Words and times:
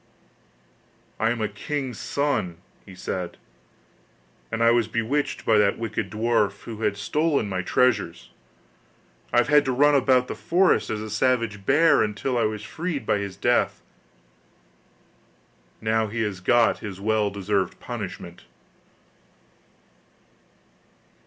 'I 1.19 1.29
am 1.29 1.41
a 1.41 1.47
king's 1.47 1.99
son,' 1.99 2.57
he 2.87 2.95
said, 2.95 3.37
'and 4.51 4.63
I 4.63 4.71
was 4.71 4.87
bewitched 4.87 5.45
by 5.45 5.59
that 5.59 5.77
wicked 5.77 6.09
dwarf, 6.09 6.61
who 6.63 6.81
had 6.81 6.97
stolen 6.97 7.47
my 7.47 7.61
treasures; 7.61 8.31
I 9.31 9.37
have 9.37 9.47
had 9.49 9.63
to 9.65 9.71
run 9.71 9.93
about 9.93 10.27
the 10.27 10.33
forest 10.33 10.89
as 10.89 11.01
a 11.03 11.09
savage 11.11 11.67
bear 11.67 12.01
until 12.01 12.35
I 12.35 12.45
was 12.45 12.63
freed 12.63 13.05
by 13.05 13.19
his 13.19 13.37
death. 13.37 13.83
Now 15.81 16.07
he 16.07 16.23
has 16.23 16.39
got 16.39 16.79
his 16.79 16.99
well 16.99 17.29
deserved 17.29 17.79
punishment. 17.79 18.45